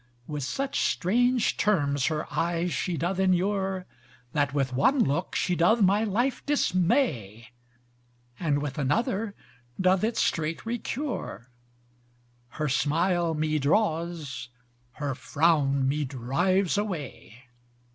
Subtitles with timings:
[0.25, 3.85] With such strange terms her eyes she doth inure,
[4.33, 7.49] That with one look she doth my life dismay:
[8.39, 9.35] And with another
[9.79, 11.49] doth it straight recure,
[12.49, 14.49] Her smile me draws,
[14.93, 17.43] her frown me drives away.